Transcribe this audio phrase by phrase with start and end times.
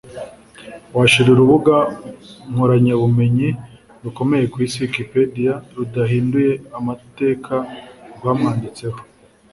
[0.95, 1.75] washira urubuga
[2.51, 3.49] nkoranyabumenyi
[4.03, 7.55] rukomeye ku Isi “Wikipedia” rudahinduye amateka
[8.15, 8.99] rwamwanditseho